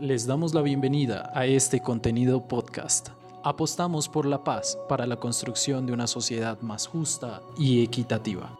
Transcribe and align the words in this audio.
Les 0.00 0.26
damos 0.26 0.54
la 0.54 0.60
bienvenida 0.60 1.30
a 1.34 1.46
este 1.46 1.78
contenido 1.78 2.48
podcast. 2.48 3.10
Apostamos 3.44 4.08
por 4.08 4.26
la 4.26 4.42
paz 4.42 4.76
para 4.88 5.06
la 5.06 5.14
construcción 5.14 5.86
de 5.86 5.92
una 5.92 6.08
sociedad 6.08 6.60
más 6.62 6.88
justa 6.88 7.40
y 7.56 7.84
equitativa. 7.84 8.58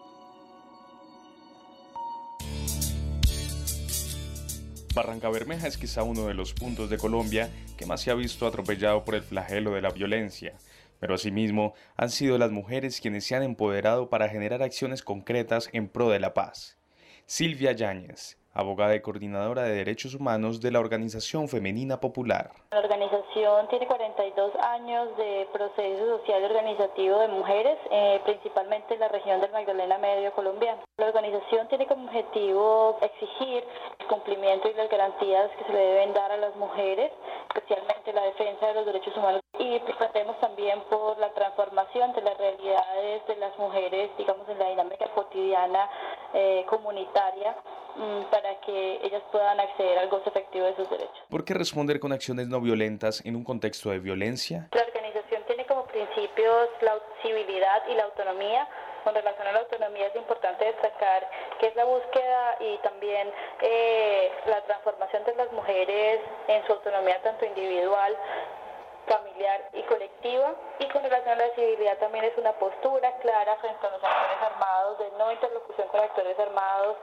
Barranca 4.95 5.29
Bermeja 5.29 5.67
es 5.67 5.77
quizá 5.77 6.05
uno 6.05 6.29
de 6.29 6.35
los 6.35 6.55
puntos 6.55 6.89
de 6.89 6.99
Colombia 6.99 7.51
que 7.77 7.85
más 7.85 8.01
se 8.01 8.13
ha 8.13 8.15
visto 8.15 8.47
atropellado 8.47 9.05
por 9.05 9.17
el 9.17 9.23
flagelo 9.23 9.73
de 9.73 9.83
la 9.83 9.91
violencia, 9.91 10.55
pero 11.01 11.17
asimismo 11.17 11.75
han 11.97 12.11
sido 12.11 12.39
las 12.39 12.53
mujeres 12.53 13.01
quienes 13.01 13.25
se 13.25 13.35
han 13.35 13.43
empoderado 13.43 14.09
para 14.09 14.29
generar 14.29 14.63
acciones 14.63 15.03
concretas 15.03 15.69
en 15.73 15.89
pro 15.89 16.11
de 16.11 16.21
la 16.21 16.33
paz. 16.33 16.79
Silvia 17.27 17.73
Yáñez, 17.73 18.39
abogada 18.55 18.95
y 18.95 19.01
coordinadora 19.01 19.63
de 19.63 19.75
derechos 19.75 20.15
humanos 20.15 20.61
de 20.61 20.71
la 20.71 20.81
Organización 20.81 21.49
Femenina 21.49 22.01
Popular. 22.01 22.51
La 22.71 22.79
organización 22.79 23.69
tiene 23.69 23.87
42 23.87 24.53
años 24.57 25.17
de 25.17 25.49
proceso 25.53 26.19
social 26.19 26.43
y 26.43 26.45
organizativo 26.45 27.19
de 27.19 27.29
mujeres, 27.29 27.77
eh, 27.91 28.21
principalmente 28.25 28.95
en 28.95 29.01
la 29.01 29.09
región 29.09 29.41
del 29.41 29.51
Magdalena 29.51 29.99
Medio 29.99 30.33
colombiano. 30.33 30.83
La 30.99 31.07
organización 31.07 31.69
tiene 31.69 31.87
como 31.87 32.05
objetivo 32.07 32.99
exigir 33.03 33.65
el 33.99 34.07
cumplimiento 34.07 34.69
y 34.69 34.75
las 34.75 34.89
garantías 34.89 35.51
que 35.59 35.65
se 35.65 35.73
le 35.73 35.79
deben 35.79 36.15
dar 36.15 36.31
a 36.31 36.37
las 36.37 36.55
mujeres, 36.57 37.11
especialmente 37.49 38.13
la 38.13 38.23
defensa 38.23 38.69
de 38.69 38.75
los 38.75 38.87
derechos 38.87 39.17
humanos 39.17 39.41
y 39.59 39.79
pretendemos 39.81 40.39
también 40.41 40.81
por 40.91 41.19
la 41.19 41.33
transformación 41.33 42.13
de 42.13 42.23
las 42.23 42.37
realidades 42.37 43.27
de 43.27 43.37
las 43.37 43.57
mujeres, 43.59 44.11
digamos, 44.19 44.49
en 44.49 44.59
la 44.59 44.69
dinámica 44.69 45.07
cotidiana 45.15 45.89
eh, 46.33 46.65
comunitaria 46.69 47.57
para 48.31 48.61
que 48.61 49.01
ellas 49.03 49.23
puedan 49.31 49.61
acceder 49.61 49.99
al 49.99 50.09
gozo 50.09 50.31
efectivo 50.31 50.67
de 50.67 50.77
sus 50.77 50.91
derechos. 50.91 51.17
¿Por 51.29 51.45
qué 51.45 51.55
responder 51.55 52.01
con 52.01 52.13
acciones 52.13 52.49
no 52.49 52.61
violentas 52.61 53.25
en 53.25 53.37
un 53.37 53.45
contexto 53.45 53.91
de 53.91 53.99
violencia? 53.99 54.69
La 54.73 54.83
organización 54.83 55.43
tiene 55.47 55.65
como 55.67 55.85
principios 55.87 56.69
la 56.81 56.99
civilidad 57.23 57.83
y 57.89 57.95
la 57.95 58.05
autonomía. 58.05 58.69
Con 59.05 59.15
relación 59.15 59.47
a 59.47 59.53
la 59.53 59.59
autonomía 59.61 60.07
es 60.07 60.17
importante 60.17 60.65
destacar 60.65 61.29
que 61.61 61.67
es 61.67 61.77
la 61.77 61.85
búsqueda 61.85 62.57
y 62.61 62.79
también 62.79 63.31
eh, 63.61 64.33
la 64.47 64.63
transformación 64.63 65.25
de 65.25 65.35
las 65.35 65.53
mujeres 65.53 66.21
en 66.49 66.67
su 66.67 66.73
autonomía 66.73 67.21
tanto 67.23 67.45
individual 67.45 68.17
familiar 69.07 69.69
y 69.73 69.83
colectiva. 69.83 70.55
Y 70.79 70.89
con 70.89 71.03
relación 71.03 71.41
a 71.41 71.47
la 71.47 71.55
civilidad 71.55 71.99
también 71.99 72.25
es 72.25 72.37
una 72.39 72.53
postura 72.53 73.13
clara 73.19 73.57
frente 73.57 73.87
a 73.87 73.91
los 73.91 74.03
actores 74.03 74.43
armados, 74.43 74.99
de 74.99 75.11
no 75.19 75.33
interlocución 75.33 75.89
con 75.89 76.01
actores 76.01 76.39
armados, 76.39 76.97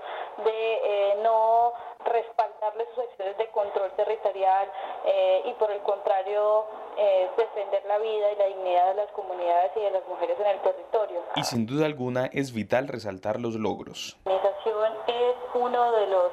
de 0.43 0.79
eh, 0.83 1.19
no 1.23 1.73
respaldarles 2.05 2.87
sus 2.95 3.03
acciones 3.05 3.37
de 3.37 3.47
control 3.47 3.91
territorial 3.95 4.71
eh, 5.05 5.43
y 5.45 5.53
por 5.53 5.71
el 5.71 5.81
contrario 5.81 6.65
eh, 6.97 7.29
defender 7.37 7.83
la 7.85 7.97
vida 7.99 8.31
y 8.31 8.35
la 8.35 8.45
dignidad 8.45 8.87
de 8.87 8.93
las 8.95 9.11
comunidades 9.11 9.71
y 9.75 9.81
de 9.81 9.91
las 9.91 10.07
mujeres 10.07 10.39
en 10.39 10.47
el 10.47 10.59
territorio. 10.61 11.21
Y 11.35 11.43
sin 11.43 11.65
duda 11.65 11.85
alguna 11.85 12.25
es 12.33 12.53
vital 12.53 12.87
resaltar 12.87 13.39
los 13.39 13.55
logros. 13.55 14.17
La 14.25 14.33
organización 14.33 14.93
es 15.07 15.35
uno 15.53 15.91
de 15.91 16.07
los 16.07 16.31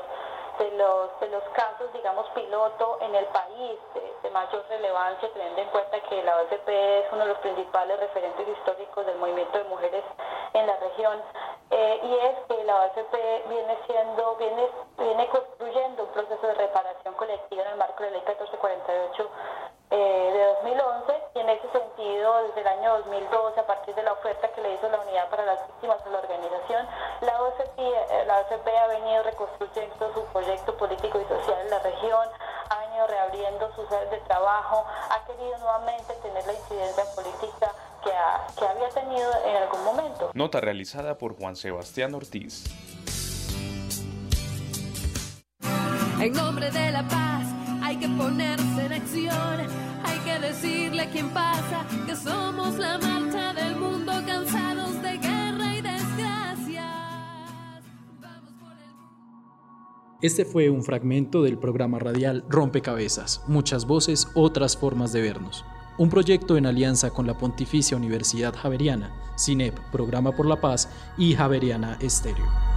de 0.59 0.71
los, 0.73 1.21
de 1.21 1.29
los 1.29 1.43
casos, 1.55 1.93
digamos, 1.93 2.27
piloto 2.35 2.99
en 3.03 3.15
el 3.15 3.27
país 3.27 3.79
mayor 4.31 4.65
relevancia, 4.69 5.29
teniendo 5.33 5.61
en 5.61 5.69
cuenta 5.69 6.01
que 6.01 6.23
la 6.23 6.37
OSP 6.37 6.69
es 6.69 7.13
uno 7.13 7.23
de 7.23 7.29
los 7.29 7.39
principales 7.39 7.99
referentes 8.01 8.49
históricos 8.49 9.07
del 9.07 9.19
movimiento 9.19 9.59
de 9.59 9.65
mujeres 9.65 10.05
en 10.55 10.67
la 10.67 10.77
región. 10.77 11.23
Eh, 11.71 12.01
y 12.03 12.15
es 12.15 12.39
que 12.49 12.65
la 12.65 12.77
OSP 12.77 13.15
viene 13.49 13.79
siendo, 13.87 14.37
viene, 14.37 14.69
viene 14.97 15.29
construyendo 15.29 16.05
un 16.05 16.11
proceso 16.11 16.47
de 16.47 16.55
reparación 16.55 17.15
colectiva 17.15 17.63
en 17.63 17.69
el 17.69 17.77
marco 17.77 18.03
de 18.03 18.11
la 18.11 18.17
ley 18.17 18.23
1448 18.27 19.31
eh, 19.91 20.31
de 20.33 20.45
2011 20.45 21.23
y 21.35 21.39
en 21.41 21.49
ese 21.49 21.69
sentido 21.71 22.43
desde 22.45 22.61
el 22.61 22.67
año 22.69 22.99
2012 22.99 23.61
a 23.61 23.67
partir 23.67 23.95
de 23.95 24.03
la 24.03 24.13
oferta 24.13 24.49
que 24.49 24.61
le 24.61 24.75
hizo 24.75 24.89
la 24.89 25.01
unidad 25.01 25.31
para 25.31 25.47
las 25.47 25.67
víctimas 25.67 25.99
a 26.05 26.11
la 26.11 26.19
organización 26.19 26.87
la 27.23 27.43
OSP, 27.43 27.79
eh, 27.79 28.25
la 28.27 28.39
ha 28.39 28.87
venido 28.87 29.23
reconstruyendo 29.23 30.13
su 30.13 30.25
proyecto 30.27 30.77
político 30.77 31.19
y 31.21 31.25
social 31.25 31.59
en 31.63 31.71
la 31.71 31.79
región 31.81 32.29
reabriendo 33.49 33.75
sus 33.75 33.91
áreas 33.93 34.11
de 34.11 34.19
trabajo 34.19 34.85
ha 35.11 35.25
querido 35.27 35.59
nuevamente 35.59 36.15
tener 36.23 36.45
la 36.47 36.53
incidencia 36.53 37.05
política 37.15 37.73
que, 38.03 38.11
que 38.59 38.67
había 38.67 38.89
tenido 38.91 39.31
en 39.47 39.57
algún 39.57 39.85
momento. 39.85 40.31
Nota 40.35 40.61
realizada 40.61 41.17
por 41.17 41.37
Juan 41.37 41.57
Sebastián 41.57 42.15
Ortiz. 42.15 42.65
En 46.21 46.33
nombre 46.33 46.71
de 46.71 46.91
la 46.91 47.07
paz 47.07 47.47
hay 47.83 47.97
que 47.97 48.09
ponerse 48.09 48.87
en 48.87 48.93
acción, 48.93 49.61
hay 50.05 50.19
que 50.25 50.39
decirle 50.41 51.03
a 51.03 51.11
quien 51.11 51.33
pasa 51.33 51.87
que 52.07 52.17
somos 52.17 52.75
la 52.75 52.99
marcha 52.99 53.55
del 53.55 53.77
mundo 53.77 54.13
cansados 54.27 55.01
de 55.01 55.19
guerra 55.19 55.38
Este 60.21 60.45
fue 60.45 60.69
un 60.69 60.83
fragmento 60.83 61.45
del 61.45 61.59
programa 61.59 62.01
radial 62.01 62.45
Rompecabezas, 62.49 63.45
muchas 63.47 63.87
voces, 63.87 64.27
otras 64.35 64.77
formas 64.77 65.13
de 65.13 65.23
vernos. 65.23 65.65
Un 65.97 66.11
proyecto 66.11 66.57
en 66.57 66.67
alianza 66.67 67.11
con 67.11 67.25
la 67.25 67.39
Pontificia 67.39 67.97
Universidad 67.97 68.53
Javeriana, 68.57 69.13
CINEP, 69.39 69.79
Programa 69.93 70.33
por 70.33 70.47
la 70.47 70.61
Paz 70.61 70.89
y 71.17 71.35
Javeriana 71.35 71.99
Estéreo. 72.01 72.68